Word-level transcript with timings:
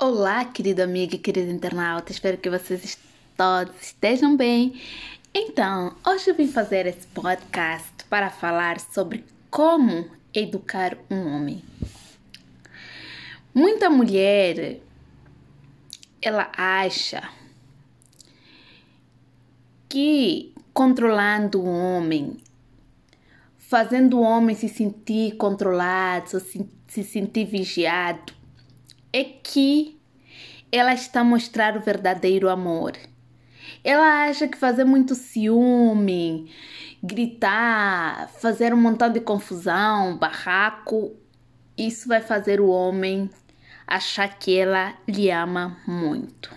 Olá, 0.00 0.44
querido 0.44 0.80
amigo 0.80 1.16
e 1.16 1.18
querido 1.18 1.50
internauta, 1.50 2.12
espero 2.12 2.38
que 2.38 2.48
vocês 2.48 2.96
todos 3.36 3.74
estejam 3.82 4.36
bem. 4.36 4.80
Então, 5.34 5.96
hoje 6.06 6.30
eu 6.30 6.36
vim 6.36 6.46
fazer 6.46 6.86
esse 6.86 7.04
podcast 7.08 8.04
para 8.08 8.30
falar 8.30 8.78
sobre 8.78 9.24
como 9.50 10.08
educar 10.32 10.96
um 11.10 11.26
homem. 11.26 11.64
Muita 13.52 13.90
mulher 13.90 14.78
ela 16.22 16.48
acha 16.56 17.28
que 19.88 20.54
controlando 20.72 21.60
o 21.60 21.66
homem, 21.66 22.36
fazendo 23.58 24.18
o 24.18 24.22
homem 24.22 24.54
se 24.54 24.68
sentir 24.68 25.34
controlado, 25.34 26.38
se, 26.38 26.70
se 26.86 27.02
sentir 27.02 27.46
vigiado, 27.46 28.37
é 29.12 29.24
que 29.24 29.98
ela 30.70 30.92
está 30.92 31.20
a 31.20 31.24
mostrar 31.24 31.76
o 31.76 31.80
verdadeiro 31.80 32.48
amor. 32.48 32.92
Ela 33.82 34.28
acha 34.28 34.48
que 34.48 34.56
fazer 34.56 34.84
muito 34.84 35.14
ciúme, 35.14 36.50
gritar, 37.02 38.28
fazer 38.40 38.74
um 38.74 38.80
montão 38.80 39.10
de 39.10 39.20
confusão, 39.20 40.16
barraco, 40.16 41.14
isso 41.76 42.08
vai 42.08 42.20
fazer 42.20 42.60
o 42.60 42.68
homem 42.68 43.30
achar 43.86 44.38
que 44.38 44.58
ela 44.58 44.94
lhe 45.06 45.30
ama 45.30 45.78
muito. 45.86 46.54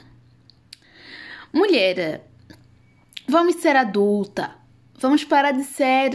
Mulher, 1.53 2.27
vamos 3.27 3.55
ser 3.55 3.75
adulta, 3.75 4.51
vamos 4.99 5.23
parar 5.23 5.51
de 5.51 5.63
ser, 5.63 6.11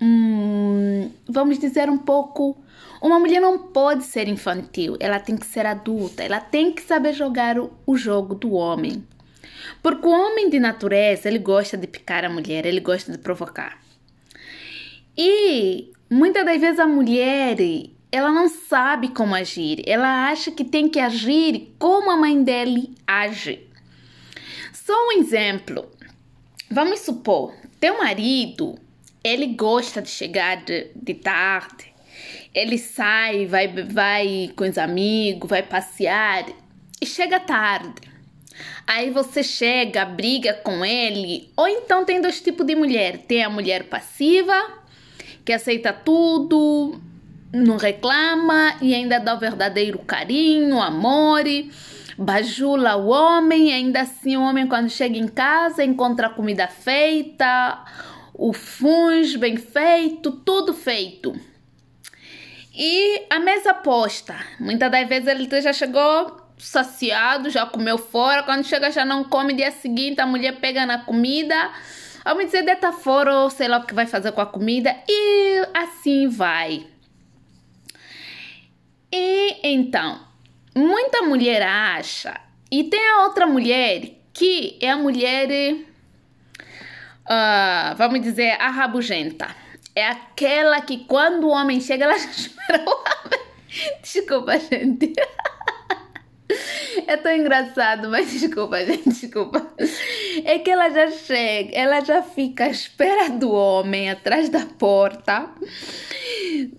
hum, 0.00 1.10
vamos 1.28 1.58
dizer 1.58 1.90
um 1.90 1.98
pouco 1.98 2.56
uma 3.00 3.18
mulher 3.18 3.40
não 3.40 3.58
pode 3.58 4.04
ser 4.04 4.28
infantil, 4.28 4.96
ela 4.98 5.20
tem 5.20 5.36
que 5.36 5.46
ser 5.46 5.66
adulta, 5.66 6.22
ela 6.22 6.40
tem 6.40 6.72
que 6.72 6.82
saber 6.82 7.12
jogar 7.12 7.58
o, 7.58 7.70
o 7.86 7.96
jogo 7.96 8.34
do 8.34 8.52
homem. 8.52 9.04
Porque 9.82 10.06
o 10.06 10.10
homem 10.10 10.50
de 10.50 10.58
natureza, 10.58 11.28
ele 11.28 11.38
gosta 11.38 11.76
de 11.76 11.86
picar 11.86 12.24
a 12.24 12.28
mulher, 12.28 12.66
ele 12.66 12.80
gosta 12.80 13.12
de 13.12 13.18
provocar. 13.18 13.80
E 15.16 15.92
muitas 16.10 16.44
das 16.44 16.60
vezes 16.60 16.78
a 16.78 16.86
mulher, 16.86 17.56
ela 18.10 18.32
não 18.32 18.48
sabe 18.48 19.08
como 19.08 19.34
agir, 19.34 19.82
ela 19.86 20.28
acha 20.28 20.50
que 20.50 20.64
tem 20.64 20.88
que 20.88 20.98
agir 20.98 21.74
como 21.78 22.10
a 22.10 22.16
mãe 22.16 22.42
dele 22.42 22.94
age. 23.06 23.66
Só 24.72 24.92
um 25.08 25.12
exemplo. 25.12 25.88
Vamos 26.70 27.00
supor, 27.00 27.54
teu 27.80 27.98
marido, 27.98 28.78
ele 29.22 29.46
gosta 29.48 30.02
de 30.02 30.08
chegar 30.08 30.64
de, 30.64 30.90
de 30.94 31.14
tarde, 31.14 31.87
ele 32.54 32.78
sai, 32.78 33.46
vai, 33.46 33.68
vai 33.68 34.50
com 34.56 34.64
os 34.64 34.78
amigos, 34.78 35.48
vai 35.48 35.62
passear 35.62 36.46
e 37.00 37.06
chega 37.06 37.38
tarde. 37.38 38.08
Aí 38.86 39.10
você 39.10 39.42
chega, 39.42 40.04
briga 40.04 40.54
com 40.54 40.84
ele. 40.84 41.50
Ou 41.56 41.68
então 41.68 42.04
tem 42.04 42.20
dois 42.20 42.40
tipos 42.40 42.66
de 42.66 42.74
mulher: 42.74 43.18
tem 43.18 43.44
a 43.44 43.50
mulher 43.50 43.84
passiva, 43.84 44.54
que 45.44 45.52
aceita 45.52 45.92
tudo, 45.92 47.00
não 47.52 47.76
reclama 47.76 48.76
e 48.80 48.94
ainda 48.94 49.18
dá 49.18 49.34
o 49.34 49.38
verdadeiro 49.38 49.98
carinho, 50.00 50.80
amor, 50.80 51.44
bajula 52.16 52.96
o 52.96 53.08
homem. 53.08 53.72
Ainda 53.72 54.00
assim, 54.00 54.36
o 54.36 54.42
homem, 54.42 54.66
quando 54.66 54.90
chega 54.90 55.18
em 55.18 55.28
casa, 55.28 55.84
encontra 55.84 56.28
a 56.28 56.30
comida 56.30 56.66
feita, 56.66 57.84
o 58.34 58.52
funge 58.52 59.38
bem 59.38 59.56
feito, 59.56 60.32
tudo 60.32 60.72
feito. 60.72 61.38
E 62.78 63.26
a 63.28 63.40
mesa 63.40 63.74
posta. 63.74 64.36
Muitas 64.60 64.88
das 64.88 65.08
vezes 65.08 65.26
ele 65.26 65.60
já 65.60 65.72
chegou 65.72 66.40
saciado, 66.56 67.50
já 67.50 67.66
comeu 67.66 67.98
fora. 67.98 68.44
Quando 68.44 68.64
chega, 68.64 68.92
já 68.92 69.04
não 69.04 69.24
come. 69.24 69.52
Dia 69.52 69.72
seguinte, 69.72 70.20
a 70.20 70.26
mulher 70.26 70.60
pega 70.60 70.86
na 70.86 70.98
comida. 70.98 71.72
Vamos 72.24 72.44
dizer, 72.44 72.62
deita 72.62 72.92
fora 72.92 73.34
ou 73.34 73.50
sei 73.50 73.66
lá 73.66 73.78
o 73.78 73.84
que 73.84 73.92
vai 73.92 74.06
fazer 74.06 74.30
com 74.30 74.40
a 74.40 74.46
comida. 74.46 74.94
E 75.08 75.66
assim 75.74 76.28
vai. 76.28 76.86
E 79.10 79.56
então, 79.64 80.20
muita 80.72 81.22
mulher 81.22 81.62
acha. 81.62 82.40
E 82.70 82.84
tem 82.84 83.10
a 83.10 83.24
outra 83.24 83.44
mulher 83.44 84.08
que 84.32 84.78
é 84.80 84.90
a 84.90 84.96
mulher. 84.96 85.48
Uh, 87.24 87.96
vamos 87.96 88.20
dizer, 88.22 88.52
a 88.60 88.70
rabugenta 88.70 89.67
é 89.98 90.08
aquela 90.08 90.80
que 90.80 91.04
quando 91.04 91.44
o 91.44 91.50
homem 91.50 91.80
chega, 91.80 92.04
ela 92.04 92.16
já 92.18 92.30
espera 92.30 92.84
o 92.86 92.90
homem. 92.90 93.40
Desculpa, 94.02 94.58
gente. 94.58 95.12
É 97.06 97.16
tão 97.16 97.32
engraçado, 97.32 98.08
mas 98.08 98.30
desculpa, 98.30 98.84
gente, 98.84 99.10
desculpa. 99.10 99.66
É 100.44 100.58
que 100.58 100.70
ela 100.70 100.88
já 100.88 101.10
chega, 101.10 101.76
ela 101.76 102.00
já 102.00 102.22
fica 102.22 102.64
à 102.64 102.68
espera 102.68 103.28
do 103.28 103.52
homem 103.52 104.10
atrás 104.10 104.48
da 104.48 104.64
porta. 104.64 105.50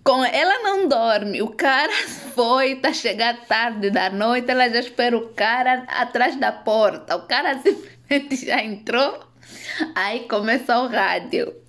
Com 0.03 0.23
ela 0.23 0.63
não 0.63 0.87
dorme, 0.87 1.41
o 1.41 1.49
cara 1.49 1.93
foi, 2.33 2.75
tá 2.75 2.91
chegando 2.91 3.45
tarde 3.47 3.91
da 3.91 4.09
noite, 4.09 4.49
ela 4.49 4.69
já 4.69 4.79
espera 4.79 5.15
o 5.17 5.29
cara 5.29 5.83
atrás 5.87 6.35
da 6.35 6.51
porta. 6.51 7.15
O 7.15 7.27
cara 7.27 7.59
simplesmente 7.61 8.45
já 8.45 8.63
entrou, 8.63 9.19
aí 9.93 10.21
começa 10.21 10.79
o 10.79 10.87
rádio. 10.87 11.68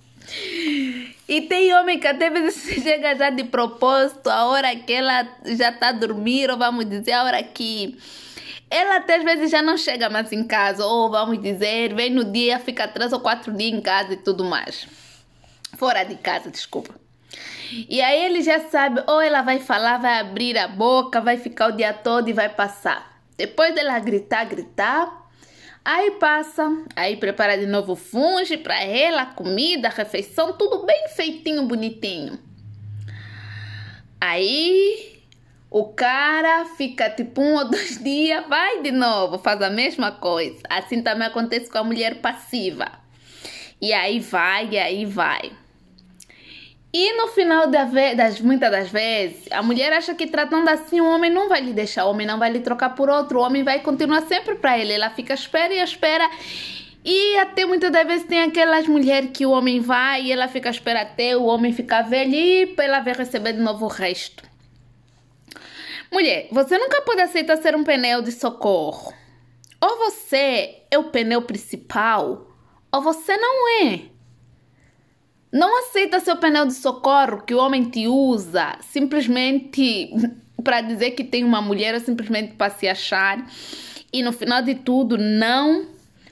E 1.27 1.41
tem 1.41 1.73
homem 1.73 1.99
que 1.99 2.07
até 2.07 2.29
vezes 2.29 2.61
chega 2.83 3.15
já 3.15 3.29
de 3.29 3.43
propósito, 3.45 4.29
a 4.29 4.45
hora 4.45 4.75
que 4.75 4.91
ela 4.91 5.27
já 5.45 5.73
a 5.79 5.91
dormir, 5.91 6.49
ou 6.49 6.57
vamos 6.57 6.89
dizer, 6.89 7.13
a 7.13 7.23
hora 7.23 7.41
que 7.41 7.97
ela 8.69 8.97
até 8.97 9.15
às 9.15 9.23
vezes 9.23 9.51
já 9.51 9.61
não 9.61 9.77
chega 9.77 10.09
mais 10.09 10.31
em 10.31 10.43
casa, 10.43 10.85
ou 10.85 11.09
vamos 11.09 11.41
dizer, 11.41 11.93
vem 11.93 12.09
no 12.09 12.23
dia, 12.23 12.59
fica 12.59 12.87
três 12.87 13.13
ou 13.13 13.19
quatro 13.19 13.53
dias 13.53 13.73
em 13.73 13.81
casa 13.81 14.13
e 14.13 14.17
tudo 14.17 14.43
mais. 14.43 14.87
Fora 15.77 16.03
de 16.03 16.15
casa, 16.15 16.49
desculpa. 16.49 16.93
E 17.87 18.01
aí 18.01 18.25
ele 18.25 18.41
já 18.41 18.59
sabe, 18.69 19.01
ou 19.07 19.21
ela 19.21 19.41
vai 19.41 19.59
falar, 19.59 19.97
vai 19.97 20.19
abrir 20.19 20.57
a 20.57 20.67
boca, 20.67 21.21
vai 21.21 21.37
ficar 21.37 21.67
o 21.67 21.71
dia 21.71 21.93
todo 21.93 22.29
e 22.29 22.33
vai 22.33 22.49
passar. 22.49 23.19
Depois 23.37 23.73
dela 23.73 23.97
gritar, 23.99 24.45
gritar, 24.45 25.20
Aí 25.83 26.11
passa, 26.11 26.63
aí 26.95 27.17
prepara 27.17 27.57
de 27.57 27.65
novo 27.65 27.95
funge 27.95 28.55
para 28.55 28.83
ela, 28.83 29.25
comida, 29.25 29.89
refeição, 29.89 30.53
tudo 30.53 30.85
bem 30.85 31.07
feitinho, 31.09 31.65
bonitinho. 31.65 32.37
Aí 34.19 35.23
o 35.71 35.85
cara 35.85 36.65
fica 36.77 37.09
tipo 37.09 37.41
um 37.41 37.55
ou 37.55 37.67
dois 37.67 37.97
dias, 38.03 38.45
vai 38.47 38.83
de 38.83 38.91
novo, 38.91 39.39
faz 39.39 39.59
a 39.63 39.71
mesma 39.71 40.11
coisa. 40.11 40.61
Assim 40.69 41.01
também 41.01 41.27
acontece 41.27 41.67
com 41.71 41.79
a 41.79 41.83
mulher 41.83 42.21
passiva. 42.21 42.91
E 43.81 43.91
aí 43.91 44.19
vai, 44.19 44.69
e 44.69 44.77
aí 44.77 45.05
vai. 45.05 45.51
E 46.93 47.13
no 47.13 47.27
final 47.27 47.67
das 47.67 48.41
muitas 48.41 48.69
das 48.69 48.89
vezes, 48.89 49.45
a 49.49 49.63
mulher 49.63 49.93
acha 49.93 50.13
que 50.13 50.27
tratando 50.27 50.67
assim 50.67 50.99
o 50.99 51.09
homem 51.09 51.31
não 51.31 51.47
vai 51.47 51.61
lhe 51.61 51.71
deixar, 51.71 52.05
o 52.05 52.09
homem 52.09 52.27
não 52.27 52.37
vai 52.37 52.51
lhe 52.51 52.59
trocar 52.59 52.89
por 52.89 53.09
outro, 53.09 53.39
o 53.39 53.41
homem 53.41 53.63
vai 53.63 53.79
continuar 53.79 54.21
sempre 54.23 54.55
para 54.55 54.77
ele. 54.77 54.91
Ela 54.91 55.09
fica 55.09 55.33
espera 55.33 55.73
e 55.73 55.79
espera. 55.79 56.29
E 57.03 57.37
até 57.37 57.65
muitas 57.65 57.91
das 57.91 58.05
vezes 58.05 58.27
tem 58.27 58.43
aquelas 58.43 58.87
mulheres 58.87 59.31
que 59.33 59.45
o 59.45 59.51
homem 59.51 59.79
vai 59.79 60.23
e 60.23 60.31
ela 60.31 60.49
fica 60.49 60.69
espera 60.69 61.01
até 61.01 61.35
o 61.35 61.45
homem 61.45 61.71
ficar 61.71 62.03
velho 62.03 62.35
e 62.35 62.67
para 62.67 62.85
ela 62.85 62.99
ver 62.99 63.15
receber 63.15 63.53
de 63.53 63.59
novo 63.59 63.85
o 63.85 63.89
resto. 63.89 64.43
Mulher, 66.11 66.49
você 66.51 66.77
nunca 66.77 67.01
pode 67.03 67.21
aceitar 67.21 67.55
ser 67.57 67.73
um 67.73 67.85
pneu 67.85 68.21
de 68.21 68.33
socorro. 68.33 69.13
Ou 69.79 69.97
você 69.97 70.83
é 70.91 70.97
o 70.99 71.05
pneu 71.05 71.41
principal, 71.41 72.47
ou 72.91 73.01
você 73.01 73.35
não 73.37 73.81
é. 73.81 74.10
Não 75.51 75.79
aceita 75.79 76.19
seu 76.19 76.37
pneu 76.37 76.65
de 76.65 76.73
socorro 76.73 77.41
que 77.41 77.53
o 77.53 77.57
homem 77.57 77.89
te 77.89 78.07
usa 78.07 78.77
simplesmente 78.81 80.09
para 80.63 80.81
dizer 80.81 81.11
que 81.11 81.23
tem 81.23 81.43
uma 81.43 81.61
mulher 81.61 81.93
ou 81.93 81.99
simplesmente 81.99 82.53
para 82.53 82.71
se 82.71 82.87
achar. 82.87 83.45
E 84.13 84.23
no 84.23 84.31
final 84.31 84.61
de 84.61 84.75
tudo, 84.75 85.17
não 85.17 85.87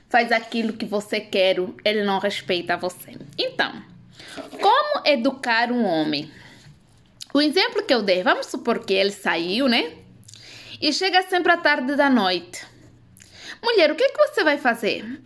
faz 0.08 0.32
aquilo 0.32 0.72
que 0.72 0.84
você 0.84 1.20
quer, 1.20 1.56
ele 1.84 2.02
não 2.02 2.18
respeita 2.18 2.76
você. 2.76 3.16
Então, 3.38 3.72
como 4.60 5.06
educar 5.06 5.70
um 5.70 5.84
homem? 5.84 6.30
O 7.32 7.40
exemplo 7.40 7.84
que 7.84 7.94
eu 7.94 8.02
dei, 8.02 8.22
vamos 8.22 8.46
supor 8.46 8.84
que 8.84 8.92
ele 8.92 9.12
saiu, 9.12 9.68
né? 9.68 9.92
E 10.80 10.92
chega 10.92 11.22
sempre 11.22 11.52
à 11.52 11.56
tarde 11.56 11.94
da 11.94 12.10
noite. 12.10 12.66
Mulher, 13.62 13.92
o 13.92 13.94
que, 13.94 14.02
é 14.02 14.08
que 14.08 14.18
você 14.18 14.42
vai 14.42 14.58
fazer? 14.58 15.20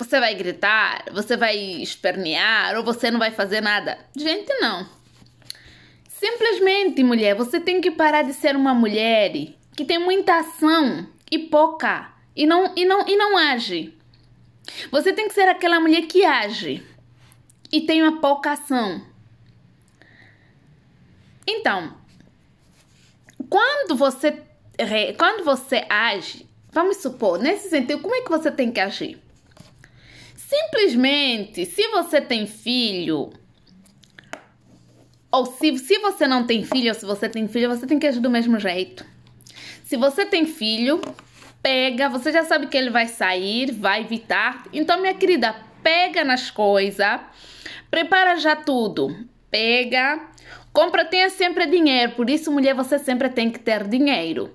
Você 0.00 0.18
vai 0.18 0.34
gritar, 0.34 1.04
você 1.12 1.36
vai 1.36 1.58
espernear 1.58 2.74
ou 2.74 2.82
você 2.82 3.10
não 3.10 3.18
vai 3.18 3.32
fazer 3.32 3.60
nada? 3.60 3.98
Gente, 4.16 4.50
não. 4.54 4.88
Simplesmente, 6.08 7.04
mulher, 7.04 7.34
você 7.34 7.60
tem 7.60 7.82
que 7.82 7.90
parar 7.90 8.22
de 8.22 8.32
ser 8.32 8.56
uma 8.56 8.72
mulher 8.72 9.30
que 9.76 9.84
tem 9.84 9.98
muita 9.98 10.38
ação 10.38 11.06
e 11.30 11.38
pouca 11.38 12.14
e 12.34 12.46
não 12.46 12.72
e 12.74 12.86
não 12.86 13.06
e 13.06 13.14
não 13.14 13.36
age. 13.36 13.94
Você 14.90 15.12
tem 15.12 15.28
que 15.28 15.34
ser 15.34 15.50
aquela 15.50 15.78
mulher 15.78 16.06
que 16.06 16.24
age 16.24 16.82
e 17.70 17.82
tem 17.82 18.02
uma 18.02 18.22
pouca 18.22 18.52
ação. 18.52 19.04
Então, 21.46 21.94
quando 23.50 23.94
você 23.94 24.42
quando 25.18 25.44
você 25.44 25.84
age, 25.90 26.48
vamos 26.72 26.96
supor, 26.96 27.38
nesse 27.38 27.68
sentido, 27.68 28.00
como 28.00 28.14
é 28.14 28.22
que 28.22 28.30
você 28.30 28.50
tem 28.50 28.72
que 28.72 28.80
agir? 28.80 29.20
Simplesmente, 30.50 31.64
se 31.64 31.86
você 31.92 32.20
tem 32.20 32.44
filho, 32.44 33.30
ou 35.30 35.46
se, 35.46 35.78
se 35.78 35.96
você 36.00 36.26
não 36.26 36.44
tem 36.44 36.64
filho, 36.64 36.88
ou 36.88 36.94
se 36.94 37.06
você 37.06 37.28
tem 37.28 37.46
filho, 37.46 37.68
você 37.68 37.86
tem 37.86 38.00
que 38.00 38.06
agir 38.08 38.18
do 38.18 38.28
mesmo 38.28 38.58
jeito. 38.58 39.06
Se 39.84 39.96
você 39.96 40.26
tem 40.26 40.44
filho, 40.46 41.00
pega, 41.62 42.08
você 42.08 42.32
já 42.32 42.42
sabe 42.42 42.66
que 42.66 42.76
ele 42.76 42.90
vai 42.90 43.06
sair, 43.06 43.70
vai 43.70 44.00
evitar. 44.00 44.64
Então, 44.72 45.00
minha 45.00 45.14
querida, 45.14 45.54
pega 45.84 46.24
nas 46.24 46.50
coisas, 46.50 47.20
prepara 47.88 48.34
já 48.34 48.56
tudo. 48.56 49.16
Pega, 49.52 50.20
compra, 50.72 51.04
tenha 51.04 51.30
sempre 51.30 51.64
dinheiro. 51.68 52.16
Por 52.16 52.28
isso, 52.28 52.50
mulher, 52.50 52.74
você 52.74 52.98
sempre 52.98 53.28
tem 53.28 53.52
que 53.52 53.60
ter 53.60 53.86
dinheiro. 53.86 54.52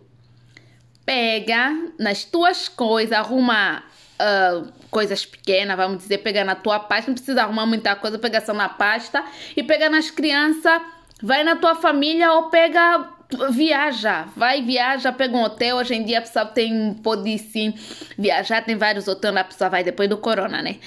Pega 1.06 1.94
nas 1.98 2.26
tuas 2.26 2.68
coisas, 2.68 3.18
arruma 3.18 3.95
uh, 4.20 4.72
coisas 4.90 5.26
pequenas, 5.26 5.76
vamos 5.76 6.00
dizer, 6.00 6.20
pega 6.20 6.44
na 6.44 6.56
tua 6.56 6.80
pasta, 6.80 7.10
não 7.10 7.16
precisa 7.16 7.44
arrumar 7.44 7.66
muita 7.66 7.96
coisa, 7.96 8.18
pega 8.18 8.42
só 8.42 8.54
na 8.54 8.70
pasta 8.70 9.24
e 9.56 9.64
pega 9.64 9.90
nas 9.90 10.10
crianças, 10.10 10.82
vai 11.22 11.44
na 11.44 11.56
tua 11.56 11.76
família 11.76 12.32
ou 12.34 12.50
pega 12.50 13.10
viaja, 13.50 14.28
vai 14.36 14.62
viaja, 14.62 15.12
pega 15.12 15.36
um 15.36 15.44
hotel. 15.44 15.78
Hoje 15.78 15.96
em 15.96 16.04
dia 16.04 16.20
a 16.20 16.22
pessoa 16.22 16.46
tem 16.46 16.94
pode 16.96 17.38
sim 17.38 17.74
viajar, 18.18 18.64
tem 18.64 18.76
vários 18.76 19.08
hotéis, 19.08 19.36
a 19.36 19.44
pessoa 19.44 19.70
vai 19.70 19.84
depois 19.84 20.10
do 20.10 20.18
corona, 20.18 20.62
né? 20.62 20.78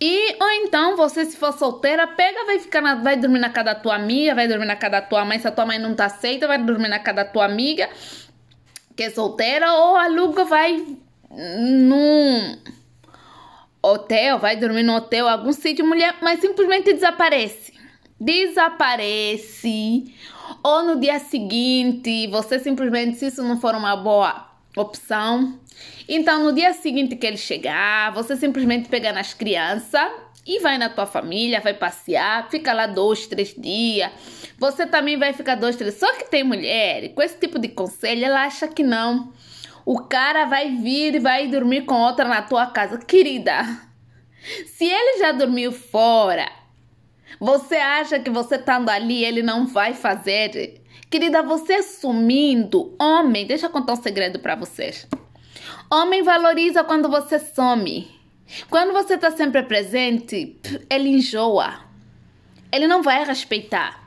E 0.00 0.36
ou 0.42 0.50
então 0.50 0.96
você 0.96 1.24
se 1.24 1.36
for 1.36 1.52
solteira, 1.52 2.08
pega, 2.08 2.44
vai 2.44 2.58
ficar 2.58 2.80
na, 2.80 2.96
vai 2.96 3.16
dormir 3.16 3.38
na 3.38 3.50
casa 3.50 3.66
da 3.66 3.74
tua 3.76 3.94
amiga, 3.94 4.34
vai 4.34 4.48
dormir 4.48 4.66
na 4.66 4.74
casa 4.74 5.00
da 5.00 5.02
tua 5.02 5.24
mãe, 5.24 5.38
se 5.38 5.46
a 5.46 5.52
tua 5.52 5.64
mãe 5.64 5.78
não 5.78 5.94
tá 5.94 6.06
aceita, 6.06 6.48
vai 6.48 6.58
dormir 6.58 6.88
na 6.88 6.98
casa 6.98 7.16
da 7.16 7.24
tua 7.24 7.44
amiga 7.44 7.88
que 8.96 9.04
é 9.04 9.10
solteira 9.10 9.72
ou 9.74 9.96
aluga 9.96 10.44
vai 10.44 10.96
num 11.32 12.58
hotel, 13.82 14.38
vai 14.38 14.56
dormir 14.56 14.82
no 14.82 14.94
hotel, 14.94 15.28
algum 15.28 15.52
sítio, 15.52 15.86
mulher, 15.86 16.16
mas 16.22 16.40
simplesmente 16.40 16.92
desaparece. 16.92 17.72
Desaparece. 18.20 20.14
Ou 20.62 20.84
no 20.84 21.00
dia 21.00 21.18
seguinte, 21.18 22.28
você 22.28 22.58
simplesmente, 22.58 23.18
se 23.18 23.26
isso 23.26 23.42
não 23.42 23.60
for 23.60 23.74
uma 23.74 23.96
boa 23.96 24.48
opção, 24.76 25.58
então 26.08 26.44
no 26.44 26.52
dia 26.52 26.72
seguinte 26.72 27.16
que 27.16 27.26
ele 27.26 27.36
chegar, 27.36 28.12
você 28.12 28.36
simplesmente 28.36 28.88
pega 28.88 29.12
nas 29.12 29.34
crianças 29.34 30.10
e 30.46 30.60
vai 30.60 30.78
na 30.78 30.88
tua 30.88 31.06
família, 31.06 31.60
vai 31.60 31.74
passear, 31.74 32.48
fica 32.50 32.72
lá 32.72 32.86
dois, 32.86 33.26
três 33.26 33.54
dias. 33.56 34.10
Você 34.58 34.86
também 34.86 35.16
vai 35.16 35.32
ficar 35.32 35.54
dois, 35.56 35.76
três. 35.76 35.94
Só 35.94 36.12
que 36.14 36.30
tem 36.30 36.44
mulher, 36.44 37.08
com 37.14 37.22
esse 37.22 37.38
tipo 37.38 37.58
de 37.58 37.68
conselho, 37.68 38.24
ela 38.24 38.44
acha 38.44 38.68
que 38.68 38.82
não. 38.82 39.32
O 39.84 40.00
cara 40.00 40.44
vai 40.44 40.76
vir 40.76 41.16
e 41.16 41.18
vai 41.18 41.48
dormir 41.48 41.82
com 41.82 41.94
outra 41.94 42.26
na 42.26 42.42
tua 42.42 42.66
casa. 42.66 42.98
Querida, 42.98 43.64
se 44.66 44.84
ele 44.84 45.18
já 45.18 45.32
dormiu 45.32 45.72
fora, 45.72 46.48
você 47.40 47.76
acha 47.76 48.20
que 48.20 48.30
você 48.30 48.56
estando 48.56 48.88
ali 48.88 49.24
ele 49.24 49.42
não 49.42 49.66
vai 49.66 49.94
fazer? 49.94 50.80
Querida, 51.10 51.42
você 51.42 51.82
sumindo, 51.82 52.94
homem, 53.00 53.46
deixa 53.46 53.66
eu 53.66 53.70
contar 53.70 53.94
um 53.94 54.02
segredo 54.02 54.38
para 54.38 54.54
vocês. 54.54 55.06
Homem 55.90 56.22
valoriza 56.22 56.82
quando 56.84 57.08
você 57.08 57.38
some. 57.38 58.10
Quando 58.70 58.92
você 58.92 59.14
está 59.14 59.30
sempre 59.30 59.62
presente, 59.62 60.58
ele 60.88 61.08
enjoa. 61.08 61.80
Ele 62.70 62.86
não 62.86 63.02
vai 63.02 63.24
respeitar. 63.24 64.01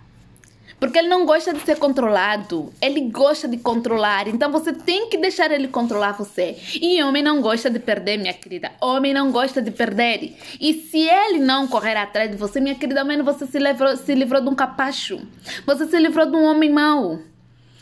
Porque 0.79 0.99
ele 0.99 1.07
não 1.07 1.25
gosta 1.25 1.53
de 1.53 1.59
ser 1.61 1.77
controlado. 1.77 2.73
Ele 2.81 3.01
gosta 3.09 3.47
de 3.47 3.57
controlar. 3.57 4.27
Então 4.27 4.51
você 4.51 4.73
tem 4.73 5.09
que 5.09 5.17
deixar 5.17 5.51
ele 5.51 5.67
controlar 5.67 6.11
você. 6.13 6.57
E 6.81 7.01
homem 7.01 7.23
não 7.23 7.41
gosta 7.41 7.69
de 7.69 7.79
perder, 7.79 8.17
minha 8.17 8.33
querida. 8.33 8.71
Homem 8.81 9.13
não 9.13 9.31
gosta 9.31 9.61
de 9.61 9.71
perder. 9.71 10.35
E 10.59 10.73
se 10.73 10.99
ele 10.99 11.39
não 11.39 11.67
correr 11.67 11.95
atrás 11.95 12.29
de 12.29 12.37
você, 12.37 12.59
minha 12.59 12.75
querida, 12.75 13.03
menos 13.03 13.25
você 13.25 13.47
se 13.47 13.57
livrou, 13.57 13.95
se 13.95 14.13
livrou 14.13 14.41
de 14.41 14.49
um 14.49 14.55
capacho. 14.55 15.19
Você 15.65 15.85
se 15.85 15.97
livrou 15.97 16.25
de 16.25 16.35
um 16.35 16.43
homem 16.43 16.69
mau. 16.69 17.19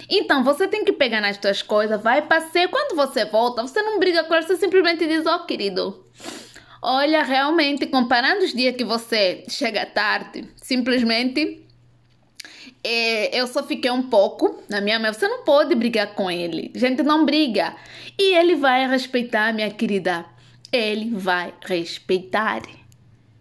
Então, 0.10 0.44
você 0.44 0.68
tem 0.68 0.84
que 0.84 0.92
pegar 0.92 1.22
nas 1.22 1.38
suas 1.38 1.62
coisas, 1.62 2.02
vai 2.02 2.22
passear. 2.22 2.68
Quando 2.68 2.96
você 2.96 3.26
volta, 3.26 3.62
você 3.62 3.82
não 3.82 4.00
briga 4.00 4.24
com 4.24 4.34
ele, 4.34 4.46
você 4.46 4.58
simplesmente 4.58 5.08
diz: 5.08 5.26
Ó, 5.26 5.36
oh, 5.36 5.46
querido, 5.46 6.06
olha, 6.82 7.24
realmente, 7.24 7.88
comparando 7.88 8.44
os 8.44 8.54
dias 8.54 8.76
que 8.76 8.84
você 8.84 9.44
chega 9.48 9.86
tarde, 9.86 10.50
simplesmente 10.58 11.63
é, 12.84 13.40
eu 13.40 13.48
só 13.48 13.64
fiquei 13.64 13.90
um 13.92 14.04
pouco 14.10 14.62
na 14.70 14.82
minha 14.82 15.00
mãe. 15.00 15.14
Você 15.14 15.28
não 15.28 15.44
pode 15.44 15.74
brigar 15.76 16.14
com 16.16 16.30
ele. 16.30 16.72
Gente, 16.76 17.02
não 17.04 17.26
briga. 17.26 17.76
E 18.20 18.36
ele 18.36 18.56
vai 18.56 18.88
respeitar, 18.88 19.54
minha 19.54 19.72
querida. 19.72 20.26
Ele 20.72 21.12
vai 21.16 21.54
respeitar. 21.66 22.62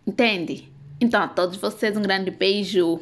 Entende? 0.07 0.71
Então, 1.01 1.23
a 1.23 1.29
todos 1.29 1.57
vocês, 1.57 1.97
um 1.97 2.03
grande 2.03 2.31
beijo. 2.31 3.01